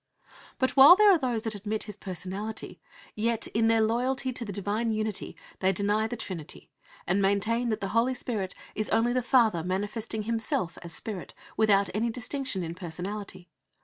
[0.57, 2.81] But, while there are those that admit His personality,
[3.13, 6.71] yet in their loyalty to the Divine Unity they deny the Trinity,
[7.05, 11.91] and maintain that the Holy Spirit is only the Father manifesting Himself as Spirit, without
[11.93, 13.51] any distinction in personality.